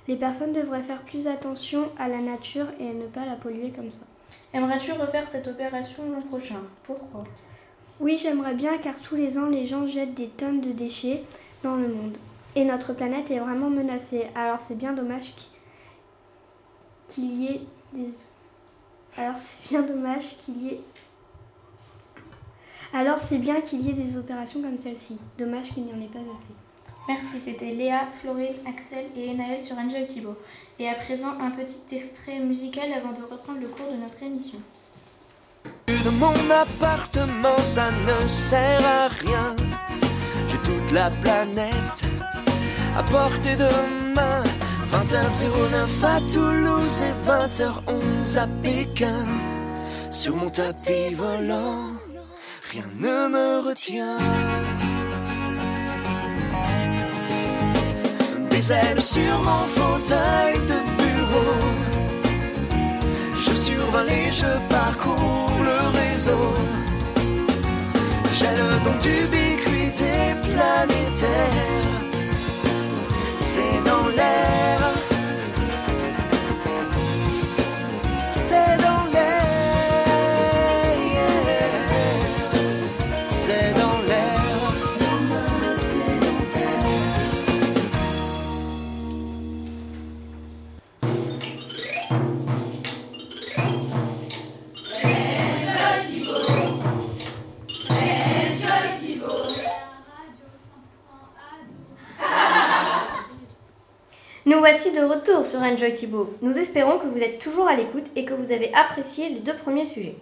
Les 0.08 0.16
personnes 0.16 0.52
devraient 0.52 0.82
faire 0.82 1.02
plus 1.02 1.26
attention 1.26 1.90
à 1.98 2.08
la 2.08 2.18
nature 2.18 2.66
et 2.78 2.92
ne 2.92 3.06
pas 3.06 3.24
la 3.24 3.34
polluer 3.34 3.72
comme 3.72 3.90
ça. 3.90 4.04
Aimerais-tu 4.52 4.92
refaire 4.92 5.26
cette 5.26 5.48
opération 5.48 6.10
l'an 6.10 6.22
prochain? 6.22 6.60
Pourquoi? 6.84 7.24
Oui, 7.98 8.18
j'aimerais 8.20 8.54
bien 8.54 8.78
car 8.78 8.96
tous 9.00 9.16
les 9.16 9.38
ans 9.38 9.46
les 9.46 9.66
gens 9.66 9.86
jettent 9.86 10.14
des 10.14 10.28
tonnes 10.28 10.60
de 10.60 10.70
déchets 10.70 11.24
dans 11.62 11.76
le 11.76 11.88
monde. 11.88 12.18
Et 12.54 12.64
notre 12.64 12.92
planète 12.92 13.30
est 13.30 13.38
vraiment 13.38 13.68
menacée. 13.68 14.26
Alors 14.34 14.60
c'est 14.60 14.76
bien 14.76 14.92
dommage 14.92 15.34
qu'il 17.08 17.42
y 17.42 17.46
ait 17.46 17.60
des... 17.92 18.08
Alors 19.16 19.38
c'est 19.38 19.68
bien 19.68 19.82
dommage 19.82 20.36
qu'il 20.38 20.62
y 20.62 20.68
ait 20.68 20.80
alors 22.92 23.18
c'est 23.18 23.38
bien 23.38 23.60
qu'il 23.60 23.82
y 23.82 23.90
ait 23.90 23.94
des 23.94 24.16
opérations 24.16 24.62
comme 24.62 24.78
celle-ci. 24.78 25.18
Dommage 25.38 25.72
qu'il 25.72 25.84
n'y 25.84 25.92
en 25.92 26.00
ait 26.00 26.08
pas 26.08 26.20
assez. 26.20 26.54
Merci, 27.08 27.38
c'était 27.38 27.70
Léa, 27.70 28.08
Florine, 28.12 28.54
Axel 28.66 29.04
et 29.16 29.30
Enaël 29.30 29.62
sur 29.62 29.76
Enjoy 29.78 30.04
Thibault. 30.04 30.36
Et 30.78 30.88
à 30.88 30.94
présent, 30.94 31.34
un 31.40 31.50
petit 31.50 31.94
extrait 31.94 32.40
musical 32.40 32.92
avant 32.92 33.12
de 33.12 33.22
reprendre 33.22 33.60
le 33.60 33.68
cours 33.68 33.90
de 33.90 33.96
notre 33.96 34.22
émission. 34.22 34.58
De 35.86 36.10
mon 36.18 36.34
appartement, 36.50 37.58
ça 37.58 37.90
ne 37.90 38.26
sert 38.26 38.86
à 38.86 39.08
rien. 39.08 39.54
J'ai 40.48 40.58
toute 40.58 40.92
la 40.92 41.10
planète 41.22 42.02
à 42.96 43.02
portée 43.04 43.56
de 43.56 43.68
main. 44.14 44.42
20h09 44.92 46.04
à 46.04 46.20
Toulouse 46.32 47.02
et 47.02 47.28
20h11 47.28 48.38
à 48.38 48.46
Pékin. 48.62 49.24
Sur 50.10 50.36
mon 50.36 50.50
tapis 50.50 51.14
volant 51.14 51.96
rien 52.70 52.84
ne 52.98 53.28
me 53.28 53.68
retient. 53.68 54.16
Sur 58.58 59.38
mon 59.44 59.64
fauteuil 59.76 60.54
de 60.66 60.78
bureau. 60.96 61.56
Je 63.36 63.50
survole 63.50 64.08
et 64.10 64.30
je 64.30 64.46
parcours 64.70 65.52
le 65.62 65.98
réseau. 65.98 66.54
J'ai 68.34 68.46
le 68.46 68.82
don 68.82 68.96
d'ubiquité 69.02 70.34
planétaire. 70.42 71.52
C'est 73.40 73.84
dans 73.84 74.08
l'air. 74.16 74.55
Voici 104.68 104.90
de 104.90 105.00
retour 105.00 105.46
sur 105.46 105.60
Enjoy 105.60 105.92
Thibault. 105.92 106.34
Nous 106.42 106.58
espérons 106.58 106.98
que 106.98 107.06
vous 107.06 107.20
êtes 107.20 107.38
toujours 107.38 107.68
à 107.68 107.76
l'écoute 107.76 108.06
et 108.16 108.24
que 108.24 108.34
vous 108.34 108.50
avez 108.50 108.74
apprécié 108.74 109.28
les 109.28 109.38
deux 109.38 109.54
premiers 109.54 109.84
sujets. 109.84 110.16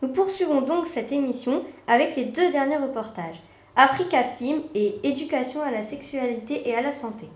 Nous 0.00 0.10
poursuivons 0.10 0.60
donc 0.60 0.86
cette 0.86 1.10
émission 1.10 1.64
avec 1.88 2.14
les 2.14 2.26
deux 2.26 2.52
derniers 2.52 2.76
reportages, 2.76 3.42
Africa 3.74 4.22
Film 4.22 4.62
et 4.76 5.00
Éducation 5.02 5.60
à 5.62 5.72
la 5.72 5.82
sexualité 5.82 6.68
et 6.68 6.76
à 6.76 6.82
la 6.82 6.92
santé. 6.92 7.26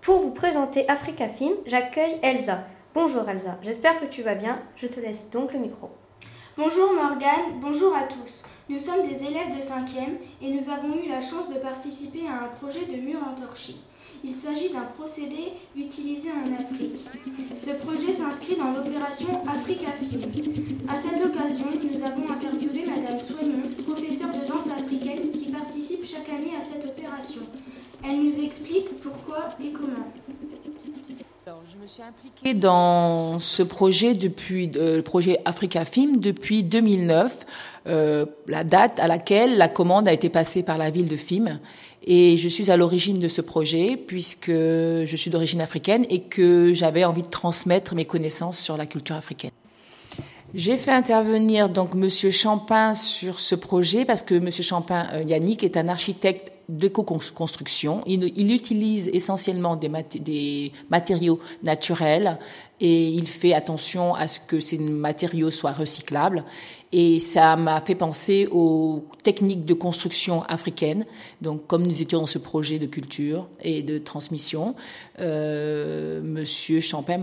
Pour 0.00 0.20
vous 0.20 0.30
présenter 0.30 0.88
Africa 0.88 1.28
Film, 1.28 1.52
j'accueille 1.66 2.16
Elsa. 2.22 2.64
Bonjour 2.94 3.28
Elsa, 3.28 3.58
j'espère 3.60 4.00
que 4.00 4.06
tu 4.06 4.22
vas 4.22 4.34
bien. 4.34 4.58
Je 4.76 4.86
te 4.86 5.00
laisse 5.00 5.28
donc 5.28 5.52
le 5.52 5.58
micro. 5.58 5.90
Bonjour 6.56 6.94
Morgane, 6.94 7.60
bonjour 7.60 7.94
à 7.94 8.04
tous. 8.04 8.44
Nous 8.70 8.78
sommes 8.78 9.06
des 9.06 9.22
élèves 9.22 9.54
de 9.54 9.60
5e 9.60 10.16
et 10.40 10.48
nous 10.48 10.70
avons 10.70 10.94
eu 11.04 11.10
la 11.10 11.20
chance 11.20 11.52
de 11.52 11.58
participer 11.58 12.22
à 12.26 12.44
un 12.44 12.48
projet 12.48 12.86
de 12.86 12.96
mur 12.96 13.18
entorché. 13.30 13.74
Il 14.22 14.32
s'agit 14.32 14.68
d'un 14.70 14.84
procédé 14.98 15.52
utilisé 15.76 16.30
en 16.30 16.60
Afrique. 16.60 17.06
Ce 17.54 17.70
projet 17.70 18.12
s'inscrit 18.12 18.56
dans 18.56 18.72
l'opération 18.72 19.46
Africa 19.48 19.92
Film. 19.92 20.30
À 20.88 20.96
cette 20.96 21.24
occasion, 21.24 21.66
nous 21.82 22.02
avons 22.02 22.30
interviewé 22.30 22.84
Madame 22.86 23.18
Soignon, 23.18 23.62
professeure 23.86 24.32
de 24.32 24.46
danse 24.46 24.68
africaine 24.68 25.30
qui 25.32 25.50
participe 25.50 26.04
chaque 26.04 26.28
année 26.28 26.54
à 26.56 26.60
cette 26.60 26.84
opération. 26.84 27.42
Elle 28.04 28.22
nous 28.22 28.40
explique 28.40 28.98
pourquoi 29.00 29.50
et 29.62 29.72
comment. 29.72 30.06
Je 31.72 31.76
me 31.78 31.86
suis 31.86 32.02
impliquée 32.02 32.54
dans 32.54 33.38
ce 33.38 33.62
projet 33.62 34.14
depuis 34.14 34.70
euh, 34.76 34.96
le 34.96 35.02
projet 35.02 35.40
Africa 35.44 35.84
Film 35.84 36.18
depuis 36.18 36.62
2009, 36.62 37.46
euh, 37.86 38.26
la 38.46 38.64
date 38.64 38.98
à 39.00 39.08
laquelle 39.08 39.56
la 39.56 39.68
commande 39.68 40.06
a 40.06 40.12
été 40.12 40.28
passée 40.28 40.62
par 40.62 40.78
la 40.78 40.90
ville 40.90 41.08
de 41.08 41.16
Film 41.16 41.58
et 42.06 42.36
je 42.36 42.48
suis 42.48 42.70
à 42.70 42.76
l'origine 42.76 43.18
de 43.18 43.28
ce 43.28 43.40
projet 43.40 43.96
puisque 43.96 44.50
je 44.50 45.14
suis 45.16 45.30
d'origine 45.30 45.60
africaine 45.60 46.06
et 46.10 46.20
que 46.20 46.72
j'avais 46.74 47.04
envie 47.04 47.22
de 47.22 47.28
transmettre 47.28 47.94
mes 47.94 48.04
connaissances 48.04 48.58
sur 48.58 48.76
la 48.76 48.86
culture 48.86 49.16
africaine. 49.16 49.50
J'ai 50.52 50.76
fait 50.76 50.90
intervenir 50.90 51.68
donc 51.68 51.94
Monsieur 51.94 52.32
Champin 52.32 52.92
sur 52.92 53.38
ce 53.38 53.54
projet 53.54 54.04
parce 54.04 54.22
que 54.22 54.34
Monsieur 54.34 54.64
Champin, 54.64 55.06
euh, 55.12 55.22
Yannick, 55.22 55.62
est 55.62 55.76
un 55.76 55.86
architecte 55.86 56.52
d'éco-construction. 56.70 58.02
Il, 58.06 58.32
il, 58.36 58.52
utilise 58.52 59.08
essentiellement 59.12 59.76
des, 59.76 59.88
mat 59.88 60.16
des, 60.16 60.72
matériaux 60.90 61.40
naturels 61.62 62.38
et 62.80 63.08
il 63.08 63.26
fait 63.26 63.52
attention 63.52 64.14
à 64.14 64.26
ce 64.26 64.40
que 64.40 64.60
ces 64.60 64.78
matériaux 64.78 65.50
soient 65.50 65.72
recyclables. 65.72 66.44
Et 66.92 67.18
ça 67.18 67.56
m'a 67.56 67.80
fait 67.80 67.94
penser 67.94 68.48
aux 68.50 69.04
techniques 69.22 69.64
de 69.64 69.74
construction 69.74 70.42
africaines. 70.44 71.04
Donc, 71.40 71.66
comme 71.66 71.86
nous 71.86 72.02
étions 72.02 72.20
dans 72.20 72.26
ce 72.26 72.38
projet 72.38 72.78
de 72.78 72.86
culture 72.86 73.48
et 73.60 73.82
de 73.82 73.98
transmission, 73.98 74.74
euh, 75.18 76.22
Monsieur 76.22 76.80
Champin 76.80 77.18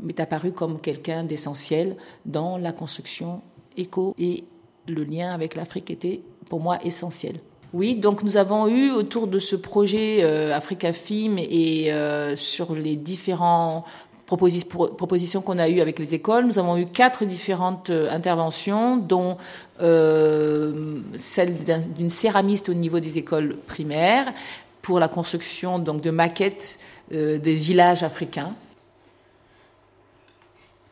m'est 0.00 0.20
apparu 0.20 0.52
comme 0.52 0.80
quelqu'un 0.80 1.24
d'essentiel 1.24 1.96
dans 2.24 2.58
la 2.58 2.72
construction 2.72 3.42
éco 3.76 4.14
et 4.18 4.44
le 4.86 5.04
lien 5.04 5.30
avec 5.30 5.54
l'Afrique 5.56 5.90
était 5.90 6.22
pour 6.48 6.60
moi 6.60 6.78
essentiel. 6.84 7.40
Oui, 7.76 7.94
donc 7.94 8.22
nous 8.22 8.38
avons 8.38 8.68
eu 8.68 8.90
autour 8.90 9.26
de 9.26 9.38
ce 9.38 9.54
projet 9.54 10.20
euh, 10.24 10.56
Africa 10.56 10.94
Film 10.94 11.36
et 11.38 11.92
euh, 11.92 12.34
sur 12.34 12.74
les 12.74 12.96
différents 12.96 13.84
proposi 14.24 14.64
propositions 14.64 15.42
qu'on 15.42 15.58
a 15.58 15.68
eues 15.68 15.82
avec 15.82 15.98
les 15.98 16.14
écoles, 16.14 16.46
nous 16.46 16.58
avons 16.58 16.78
eu 16.78 16.86
quatre 16.86 17.26
différentes 17.26 17.90
euh, 17.90 18.10
interventions, 18.10 18.96
dont 18.96 19.36
celle 19.78 21.58
d'une 21.98 22.08
céramiste 22.08 22.70
au 22.70 22.74
niveau 22.74 22.98
des 22.98 23.18
écoles 23.18 23.58
primaires 23.66 24.32
pour 24.80 24.98
la 24.98 25.08
construction 25.08 25.78
donc 25.78 26.00
de 26.00 26.08
maquettes 26.08 26.78
des 27.10 27.54
villages 27.54 28.02
africains. 28.02 28.54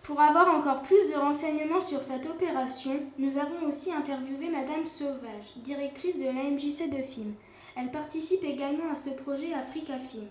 Pour 0.05 0.21
avoir 0.21 0.55
encore 0.55 0.83
plus 0.83 1.11
de 1.11 1.17
renseignements 1.17 1.81
sur 1.81 2.03
cette 2.03 2.27
opération, 2.27 2.93
nous 3.17 3.39
avons 3.39 3.67
aussi 3.67 3.91
interviewé 3.91 4.51
Madame 4.51 4.85
Sauvage, 4.85 5.55
directrice 5.57 6.19
de 6.19 6.27
l'AMJC 6.27 6.95
de 6.95 7.03
Film. 7.03 7.33
Elle 7.75 7.91
participe 7.91 8.45
également 8.45 8.93
à 8.93 8.97
ce 8.97 9.09
projet 9.09 9.55
Africa 9.55 9.99
Film. 9.99 10.27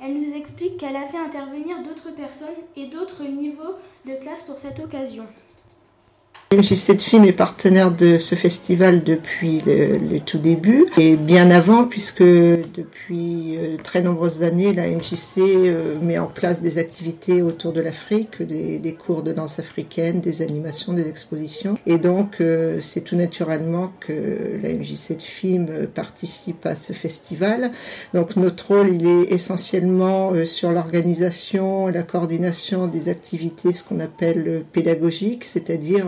Elle 0.00 0.20
nous 0.20 0.34
explique 0.34 0.76
qu'elle 0.76 0.94
a 0.94 1.04
fait 1.04 1.18
intervenir 1.18 1.82
d'autres 1.82 2.12
personnes 2.14 2.46
et 2.76 2.86
d'autres 2.86 3.24
niveaux 3.24 3.74
de 4.06 4.14
classe 4.14 4.42
pour 4.42 4.60
cette 4.60 4.78
occasion. 4.78 5.26
MJC 6.50 6.96
de 6.96 7.00
Film 7.02 7.24
est 7.26 7.34
partenaire 7.34 7.90
de 7.90 8.16
ce 8.16 8.34
festival 8.34 9.04
depuis 9.04 9.60
le, 9.66 10.18
tout 10.20 10.38
début 10.38 10.86
et 10.96 11.14
bien 11.14 11.50
avant 11.50 11.84
puisque 11.84 12.22
depuis 12.22 13.58
euh, 13.58 13.76
très 13.84 14.00
nombreuses 14.00 14.42
années 14.42 14.72
la 14.72 14.88
MJC 14.88 15.40
euh, 15.40 15.98
met 16.00 16.16
en 16.16 16.26
place 16.26 16.62
des 16.62 16.78
activités 16.78 17.42
autour 17.42 17.74
de 17.74 17.82
l'Afrique, 17.82 18.42
des, 18.42 18.94
cours 18.94 19.22
de 19.22 19.34
danse 19.34 19.58
africaine, 19.58 20.22
des 20.22 20.40
animations, 20.40 20.94
des 20.94 21.06
expositions 21.06 21.76
et 21.84 21.98
donc 21.98 22.40
euh, 22.40 22.80
c'est 22.80 23.02
tout 23.02 23.16
naturellement 23.16 23.92
que 24.00 24.58
la 24.62 24.70
MJC 24.70 25.18
de 25.18 25.22
Film 25.22 25.86
participe 25.94 26.64
à 26.64 26.76
ce 26.76 26.94
festival. 26.94 27.72
Donc 28.14 28.36
notre 28.36 28.68
rôle 28.68 28.94
il 28.94 29.06
est 29.06 29.32
essentiellement 29.32 30.32
sur 30.46 30.72
l'organisation 30.72 31.90
et 31.90 31.92
la 31.92 32.04
coordination 32.04 32.86
des 32.86 33.10
activités 33.10 33.74
ce 33.74 33.84
qu'on 33.84 34.00
appelle 34.00 34.64
pédagogiques, 34.72 35.44
c'est-à-dire 35.44 36.06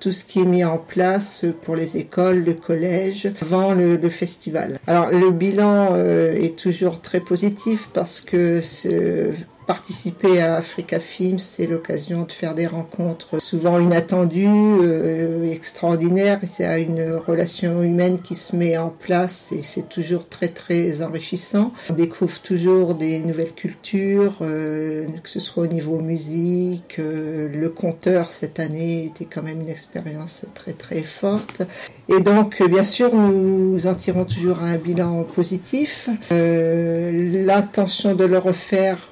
tout 0.00 0.12
ce 0.12 0.24
qui 0.24 0.40
est 0.40 0.44
mis 0.44 0.64
en 0.64 0.78
place 0.78 1.44
pour 1.62 1.76
les 1.76 1.96
écoles, 1.96 2.44
le 2.44 2.54
collège, 2.54 3.30
avant 3.42 3.74
le, 3.74 4.08
festival. 4.08 4.78
Alors 4.86 5.10
le 5.10 5.30
bilan 5.30 5.90
euh, 5.92 6.32
est 6.34 6.58
toujours 6.58 7.00
très 7.00 7.20
positif 7.20 7.90
parce 7.92 8.20
que 8.20 8.60
ce 8.62 9.32
participer 9.68 10.40
à 10.40 10.56
Africa 10.56 10.98
Film, 10.98 11.38
c'est 11.38 11.66
l'occasion 11.66 12.22
de 12.22 12.32
faire 12.32 12.54
des 12.54 12.66
rencontres 12.66 13.38
souvent 13.38 13.78
inattendues, 13.78 14.46
euh, 14.48 15.52
extraordinaires. 15.52 16.40
Il 16.58 16.64
y 16.64 16.82
une 16.82 17.12
relation 17.16 17.82
humaine 17.82 18.20
qui 18.22 18.34
se 18.34 18.56
met 18.56 18.78
en 18.78 18.88
place 18.88 19.48
et 19.52 19.60
c'est 19.60 19.86
toujours 19.86 20.26
très 20.26 20.48
très 20.48 21.02
enrichissant. 21.02 21.74
On 21.90 21.92
découvre 21.92 22.40
toujours 22.40 22.94
des 22.94 23.18
nouvelles 23.18 23.52
cultures, 23.52 24.38
euh, 24.40 25.06
que 25.22 25.28
ce 25.28 25.38
soit 25.38 25.64
au 25.64 25.66
niveau 25.66 25.98
musique. 25.98 26.96
Euh, 26.98 27.48
le 27.52 27.68
conteur 27.68 28.32
cette 28.32 28.60
année 28.60 29.04
était 29.04 29.26
quand 29.26 29.42
même 29.42 29.60
une 29.60 29.68
expérience 29.68 30.46
très 30.54 30.72
très 30.72 31.02
forte. 31.02 31.60
Et 32.08 32.20
donc 32.20 32.62
bien 32.66 32.84
sûr 32.84 33.14
nous 33.14 33.86
en 33.86 33.94
tirons 33.94 34.24
toujours 34.24 34.60
un 34.62 34.76
bilan 34.76 35.24
positif. 35.24 36.08
L'intention 36.30 38.14
de 38.14 38.24
le 38.24 38.38
refaire 38.38 39.10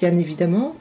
bien 0.00 0.12
évidemment. 0.18 0.76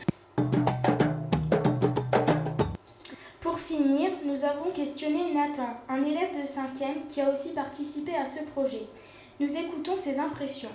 Pour 3.40 3.58
finir, 3.58 4.12
nous 4.26 4.44
avons 4.44 4.72
questionné 4.74 5.34
Nathan, 5.34 5.70
un 5.88 6.04
élève 6.04 6.34
de 6.34 6.46
5e 6.46 7.08
qui 7.08 7.22
a 7.22 7.32
aussi 7.32 7.54
participé 7.54 8.14
à 8.16 8.26
ce 8.26 8.44
projet. 8.44 8.82
Nous 9.40 9.56
écoutons 9.58 9.96
ses 9.96 10.20
impressions. 10.20 10.70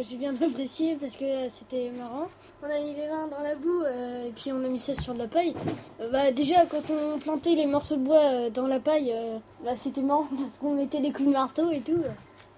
J'ai 0.00 0.16
bien 0.16 0.34
apprécié 0.34 0.96
parce 1.00 1.16
que 1.16 1.48
c'était 1.50 1.90
marrant. 1.90 2.28
On 2.62 2.66
a 2.66 2.78
mis 2.80 2.94
les 2.94 3.06
mains 3.06 3.28
dans 3.28 3.40
la 3.40 3.54
boue 3.54 3.82
euh, 3.82 4.28
et 4.28 4.30
puis 4.30 4.52
on 4.52 4.62
a 4.62 4.68
mis 4.68 4.78
ça 4.78 4.94
sur 4.94 5.14
de 5.14 5.20
la 5.20 5.26
paille. 5.26 5.54
Euh, 6.00 6.10
bah, 6.10 6.32
déjà, 6.32 6.66
quand 6.66 6.82
on 6.90 7.18
plantait 7.18 7.54
les 7.54 7.66
morceaux 7.66 7.96
de 7.96 8.02
bois 8.02 8.20
euh, 8.20 8.50
dans 8.50 8.66
la 8.66 8.78
paille, 8.78 9.14
bah, 9.64 9.72
c'était 9.76 10.02
marrant 10.02 10.28
parce 10.30 10.58
qu'on 10.60 10.74
mettait 10.74 11.00
des 11.00 11.12
coups 11.12 11.28
de 11.28 11.32
marteau 11.32 11.70
et 11.70 11.80
tout. 11.80 12.02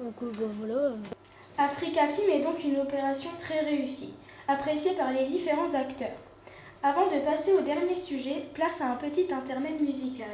Donc 0.01 0.15
bah, 0.21 0.47
voilà. 0.59 0.95
Africa 1.59 2.07
Film 2.09 2.29
est 2.31 2.41
donc 2.41 2.63
une 2.65 2.81
opération 2.81 3.31
très 3.39 3.61
réussie 3.61 4.15
apprécié 4.49 4.93
par 4.95 5.13
les 5.13 5.25
différents 5.25 5.75
acteurs. 5.75 6.17
Avant 6.83 7.07
de 7.07 7.21
passer 7.21 7.53
au 7.53 7.61
dernier 7.61 7.97
sujet, 7.97 8.47
place 8.55 8.81
à 8.81 8.91
un 8.91 8.97
petit 8.97 9.29
intermède 9.33 9.81
musical. 9.81 10.29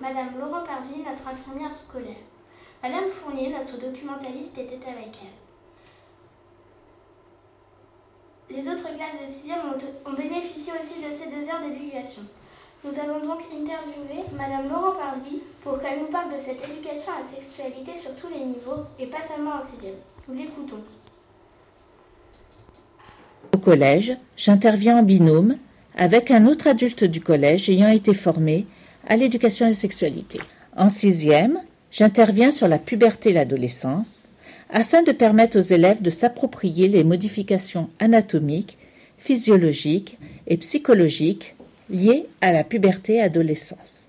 Madame 0.00 0.40
Laurent 0.40 0.64
Parzi, 0.64 0.98
notre 0.98 1.28
infirmière 1.28 1.72
scolaire. 1.72 2.16
Madame 2.82 3.08
Fournier, 3.08 3.50
notre 3.50 3.78
documentaliste, 3.78 4.58
était 4.58 4.88
avec 4.88 5.16
elle. 5.22 5.30
Les 8.56 8.68
autres 8.68 8.92
classes 8.92 9.20
de 9.22 9.26
6e 9.26 9.60
ont, 10.04 10.14
bénéficié 10.14 10.72
aussi 10.72 10.98
de 11.00 11.12
ces 11.12 11.28
deux 11.30 11.48
heures 11.48 11.60
d'éducation. 11.60 12.22
Nous 12.82 12.98
avons 12.98 13.20
donc 13.20 13.42
interviewé 13.52 14.24
Madame 14.32 14.68
Laurent 14.68 14.96
Parzi 14.96 15.44
pour 15.62 15.78
qu'elle 15.78 16.00
nous 16.00 16.08
parle 16.08 16.32
de 16.32 16.38
cette 16.38 16.68
éducation 16.68 17.12
à 17.12 17.18
la 17.18 17.24
sexualité 17.24 17.94
sur 17.94 18.16
tous 18.16 18.26
les 18.28 18.44
niveaux 18.44 18.84
et 18.98 19.06
pas 19.06 19.22
seulement 19.22 19.60
au 19.60 19.62
6e. 19.62 19.94
Nous 20.26 20.34
l'écoutons. 20.34 20.82
Au 23.54 23.58
collège, 23.58 24.16
j'interviens 24.36 24.98
en 24.98 25.02
binôme 25.02 25.56
avec 25.96 26.30
un 26.30 26.46
autre 26.46 26.66
adulte 26.66 27.04
du 27.04 27.20
collège 27.20 27.68
ayant 27.68 27.88
été 27.88 28.14
formé 28.14 28.66
à 29.06 29.16
l'éducation 29.16 29.66
et 29.66 29.70
la 29.70 29.74
sexualité. 29.74 30.40
En 30.76 30.88
sixième, 30.88 31.58
j'interviens 31.90 32.52
sur 32.52 32.68
la 32.68 32.78
puberté 32.78 33.30
et 33.30 33.34
l'adolescence 33.34 34.28
afin 34.70 35.02
de 35.02 35.12
permettre 35.12 35.58
aux 35.58 35.62
élèves 35.62 36.00
de 36.00 36.10
s'approprier 36.10 36.88
les 36.88 37.02
modifications 37.02 37.90
anatomiques, 37.98 38.78
physiologiques 39.18 40.18
et 40.46 40.56
psychologiques 40.56 41.56
liées 41.90 42.26
à 42.40 42.52
la 42.52 42.64
puberté 42.64 43.14
et 43.14 43.20
adolescence. 43.20 44.06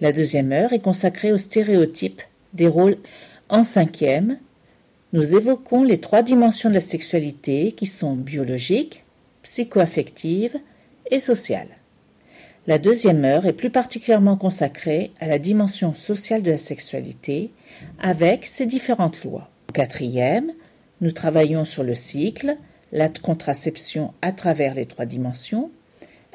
La 0.00 0.12
deuxième 0.12 0.52
heure 0.52 0.72
est 0.72 0.78
consacrée 0.78 1.32
aux 1.32 1.38
stéréotypes 1.38 2.22
des 2.54 2.68
rôles. 2.68 2.96
En 3.48 3.64
cinquième, 3.64 4.38
nous 5.12 5.34
évoquons 5.34 5.84
les 5.84 5.98
trois 5.98 6.22
dimensions 6.22 6.68
de 6.68 6.74
la 6.74 6.80
sexualité 6.80 7.72
qui 7.72 7.86
sont 7.86 8.14
biologiques, 8.14 9.04
psychoaffectives 9.42 10.56
et 11.10 11.20
sociales. 11.20 11.68
La 12.66 12.78
deuxième 12.78 13.24
heure 13.24 13.46
est 13.46 13.54
plus 13.54 13.70
particulièrement 13.70 14.36
consacrée 14.36 15.12
à 15.20 15.26
la 15.26 15.38
dimension 15.38 15.94
sociale 15.94 16.42
de 16.42 16.50
la 16.50 16.58
sexualité 16.58 17.50
avec 17.98 18.44
ses 18.44 18.66
différentes 18.66 19.24
lois. 19.24 19.48
En 19.70 19.72
quatrième, 19.72 20.52
nous 21.00 21.12
travaillons 21.12 21.64
sur 21.64 21.82
le 21.82 21.94
cycle, 21.94 22.58
la 22.92 23.08
contraception 23.08 24.12
à 24.20 24.32
travers 24.32 24.74
les 24.74 24.84
trois 24.84 25.06
dimensions, 25.06 25.70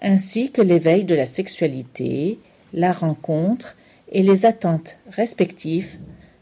ainsi 0.01 0.51
que 0.51 0.63
l'éveil 0.63 1.03
de 1.03 1.13
la 1.13 1.27
sexualité, 1.27 2.39
la 2.73 2.91
rencontre 2.91 3.75
et 4.11 4.23
les 4.23 4.47
attentes 4.47 4.97
respectives 5.11 5.97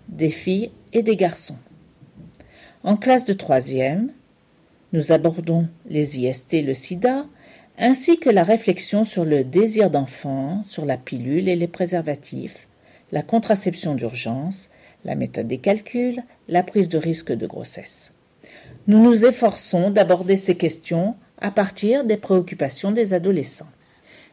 des 0.08 0.30
filles 0.30 0.72
et 0.94 1.04
des 1.04 1.18
garçons. 1.18 1.58
En 2.84 2.98
classe 2.98 3.26
de 3.26 3.34
troisième, 3.34 4.10
nous 4.92 5.12
abordons 5.12 5.68
les 5.88 6.18
IST, 6.20 6.64
le 6.64 6.74
sida, 6.74 7.28
ainsi 7.78 8.20
que 8.20 8.30
la 8.30 8.44
réflexion 8.44 9.06
sur 9.06 9.24
le 9.24 9.44
désir 9.44 9.92
d'enfant, 9.92 10.64
sur 10.64 10.86
la 10.86 10.98
pilule 10.98 11.48
et 11.48 11.56
les 11.56 11.68
préservatifs, 11.68 12.68
la 13.12 13.22
contraception 13.22 13.94
d'urgence, 13.94 14.70
la 15.06 15.14
méthode 15.14 15.48
des 15.48 15.60
calculs, 15.60 16.24
la 16.48 16.64
prise 16.64 16.90
de 16.90 16.98
risque 16.98 17.32
de 17.32 17.46
grossesse. 17.46 18.14
Nous 18.88 19.02
nous 19.02 19.26
efforçons 19.26 19.92
d'aborder 19.92 20.36
ces 20.36 20.56
questions 20.56 21.16
à 21.40 21.52
partir 21.52 22.04
des 22.04 22.18
préoccupations 22.18 22.92
des 22.92 23.14
adolescents. 23.14 23.70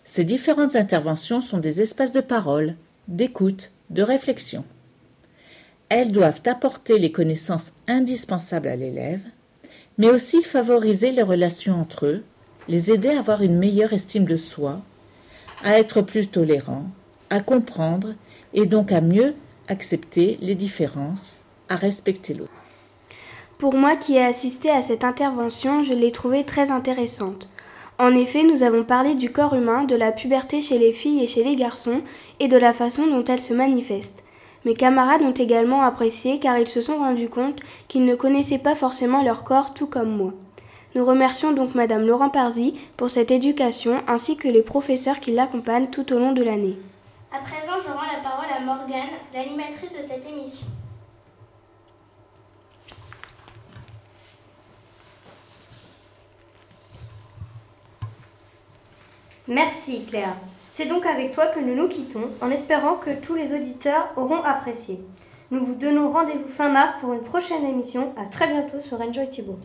Ces 0.05 0.25
différentes 0.25 0.75
interventions 0.75 1.43
sont 1.43 1.59
des 1.59 1.83
espaces 1.83 2.15
de 2.15 2.23
parole, 2.23 2.77
d'écoute, 3.09 3.73
de 3.91 4.03
réflexion. 4.03 4.65
Elles 5.89 6.13
doivent 6.13 6.43
apporter 6.47 6.99
les 6.99 7.13
connaissances 7.13 7.73
indispensables 7.87 8.69
à 8.69 8.77
l'élève, 8.77 9.23
mais 9.97 10.11
aussi 10.11 10.43
favoriser 10.43 11.11
les 11.11 11.23
relations 11.23 11.81
entre 11.81 12.07
eux, 12.07 12.25
les 12.69 12.93
aider 12.93 13.09
à 13.09 13.21
avoir 13.21 13.43
une 13.43 13.59
meilleure 13.59 13.95
estime 13.95 14.27
de 14.27 14.37
soi, 14.37 14.83
à 15.65 15.79
être 15.79 16.03
plus 16.03 16.29
tolérants, 16.29 16.87
à 17.31 17.41
comprendre 17.41 18.15
et 18.53 18.67
donc 18.67 18.93
à 18.93 19.01
mieux 19.01 19.35
accepter 19.69 20.39
les 20.43 20.55
différences, 20.55 21.41
à 21.69 21.77
respecter 21.77 22.35
l'autre. 22.35 22.53
Pour 23.59 23.75
moi 23.75 23.97
qui 23.97 24.17
ai 24.17 24.25
assisté 24.25 24.71
à 24.71 24.83
cette 24.83 25.05
intervention, 25.05 25.83
je 25.83 25.95
l'ai 25.95 26.13
trouvée 26.13 26.45
très 26.45 26.71
intéressante. 26.71 27.49
En 27.99 28.15
effet, 28.15 28.45
nous 28.45 28.63
avons 28.63 28.85
parlé 28.85 29.17
du 29.17 29.33
corps 29.33 29.55
humain, 29.55 29.83
de 29.83 29.97
la 29.97 30.13
puberté 30.13 30.61
chez 30.61 30.79
les 30.79 30.93
filles 30.93 31.25
et 31.25 31.27
chez 31.27 31.43
les 31.43 31.57
garçons, 31.57 32.03
et 32.39 32.47
de 32.47 32.57
la 32.57 32.73
façon 32.73 33.07
dont 33.09 33.25
elle 33.25 33.41
se 33.41 33.55
manifeste. 33.55 34.23
Mes 34.65 34.75
camarades 34.75 35.23
ont 35.23 35.33
également 35.33 35.83
apprécié 35.83 36.39
car 36.39 36.59
ils 36.59 36.69
se 36.69 36.81
sont 36.81 36.99
rendus 36.99 37.29
compte 37.29 37.61
qu'ils 37.87 38.05
ne 38.05 38.15
connaissaient 38.15 38.59
pas 38.59 38.75
forcément 38.75 39.23
leur 39.23 39.45
corps 39.45 39.73
tout 39.73 39.87
comme 39.87 40.17
moi. 40.17 40.33
Nous 40.95 41.05
remercions 41.05 41.53
donc 41.53 41.75
Madame 41.75 42.07
Laurent 42.07 42.31
Parzi 42.31 42.75
pour 42.97 43.11
cette 43.11 43.31
éducation 43.31 44.03
ainsi 44.09 44.37
que 44.37 44.49
les 44.49 44.63
professeurs 44.63 45.21
qui 45.21 45.33
l'accompagnent 45.33 45.91
tout 45.91 46.13
au 46.13 46.19
long 46.19 46.33
de 46.33 46.43
l'année. 46.43 46.79
À 47.31 47.39
présent, 47.39 47.75
je 47.83 47.89
rends 47.93 48.07
la 48.07 48.23
parole 48.23 48.51
à 48.57 48.61
Morgane, 48.61 49.19
l'animatrice 49.35 49.97
de 49.97 50.03
cette 50.03 50.27
émission. 50.29 50.67
Merci 59.47 60.05
Cléa. 60.05 60.37
C'est 60.71 60.87
donc 60.87 61.07
avec 61.07 61.33
toi 61.33 61.47
que 61.47 61.61
nous 61.61 61.75
nous 61.75 61.89
quittons 61.89 62.31
en 62.41 62.51
espérant 62.51 62.95
que 62.95 63.11
tous 63.11 63.35
les 63.35 63.55
auditeurs 63.55 64.13
auront 64.17 64.43
apprécié. 64.43 65.01
Nous 65.51 65.65
vous 65.65 65.75
donnons 65.75 66.09
rendez-vous 66.09 66.49
fin 66.49 66.69
mars 66.69 66.93
pour 67.01 67.15
une 67.15 67.23
prochaine 67.23 67.65
émission. 67.65 68.13
À 68.17 68.27
très 68.27 68.49
bientôt 68.49 68.81
sur 68.81 69.01
Enjoy 69.01 69.29
Thibault. 69.29 69.59